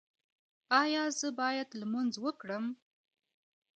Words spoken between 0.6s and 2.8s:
ایا زه باید لمونځ وکړم؟